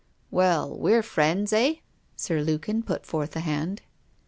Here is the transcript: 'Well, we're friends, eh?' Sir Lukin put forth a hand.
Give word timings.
'Well, 0.31 0.75
we're 0.79 1.03
friends, 1.03 1.53
eh?' 1.53 1.75
Sir 2.15 2.41
Lukin 2.41 2.81
put 2.81 3.05
forth 3.05 3.35
a 3.35 3.39
hand. 3.41 3.83